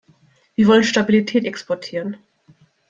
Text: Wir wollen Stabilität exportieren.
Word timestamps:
Wir 0.55 0.65
wollen 0.65 0.83
Stabilität 0.83 1.45
exportieren. 1.45 2.17